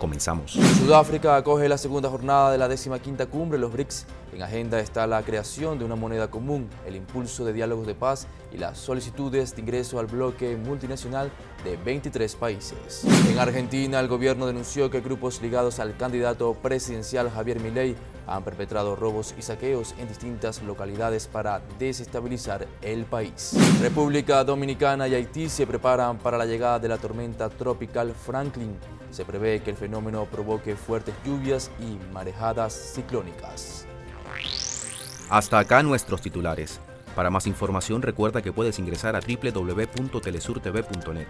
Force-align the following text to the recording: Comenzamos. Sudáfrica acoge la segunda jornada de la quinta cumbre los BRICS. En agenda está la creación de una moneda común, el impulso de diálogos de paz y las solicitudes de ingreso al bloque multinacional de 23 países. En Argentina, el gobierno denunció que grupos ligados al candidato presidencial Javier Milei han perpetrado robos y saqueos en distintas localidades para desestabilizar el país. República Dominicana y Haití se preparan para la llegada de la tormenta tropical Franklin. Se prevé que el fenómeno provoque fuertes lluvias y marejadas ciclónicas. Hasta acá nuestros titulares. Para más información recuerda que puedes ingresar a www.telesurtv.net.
Comenzamos. 0.00 0.52
Sudáfrica 0.52 1.36
acoge 1.36 1.68
la 1.68 1.76
segunda 1.76 2.08
jornada 2.08 2.50
de 2.50 2.56
la 2.56 2.68
quinta 3.00 3.26
cumbre 3.26 3.58
los 3.58 3.70
BRICS. 3.70 4.06
En 4.32 4.42
agenda 4.42 4.80
está 4.80 5.06
la 5.06 5.22
creación 5.22 5.78
de 5.78 5.84
una 5.84 5.94
moneda 5.94 6.30
común, 6.30 6.70
el 6.86 6.96
impulso 6.96 7.44
de 7.44 7.52
diálogos 7.52 7.86
de 7.86 7.94
paz 7.94 8.26
y 8.50 8.56
las 8.56 8.78
solicitudes 8.78 9.54
de 9.54 9.60
ingreso 9.60 9.98
al 9.98 10.06
bloque 10.06 10.56
multinacional 10.56 11.30
de 11.64 11.76
23 11.76 12.34
países. 12.36 13.04
En 13.28 13.38
Argentina, 13.38 14.00
el 14.00 14.08
gobierno 14.08 14.46
denunció 14.46 14.88
que 14.88 15.02
grupos 15.02 15.42
ligados 15.42 15.78
al 15.80 15.94
candidato 15.98 16.54
presidencial 16.54 17.30
Javier 17.30 17.60
Milei 17.60 17.94
han 18.26 18.44
perpetrado 18.44 18.96
robos 18.96 19.34
y 19.36 19.42
saqueos 19.42 19.94
en 19.98 20.08
distintas 20.08 20.62
localidades 20.62 21.26
para 21.26 21.60
desestabilizar 21.78 22.66
el 22.80 23.04
país. 23.04 23.54
República 23.82 24.44
Dominicana 24.44 25.08
y 25.08 25.14
Haití 25.14 25.48
se 25.48 25.66
preparan 25.66 26.18
para 26.18 26.38
la 26.38 26.46
llegada 26.46 26.78
de 26.78 26.88
la 26.88 26.96
tormenta 26.96 27.48
tropical 27.50 28.14
Franklin. 28.14 28.76
Se 29.10 29.24
prevé 29.24 29.60
que 29.60 29.70
el 29.70 29.76
fenómeno 29.90 30.24
provoque 30.26 30.76
fuertes 30.76 31.16
lluvias 31.24 31.68
y 31.80 31.98
marejadas 32.12 32.92
ciclónicas. 32.94 33.86
Hasta 35.28 35.58
acá 35.58 35.82
nuestros 35.82 36.20
titulares. 36.20 36.78
Para 37.16 37.28
más 37.28 37.48
información 37.48 38.00
recuerda 38.00 38.40
que 38.40 38.52
puedes 38.52 38.78
ingresar 38.78 39.16
a 39.16 39.20
www.telesurtv.net. 39.20 41.26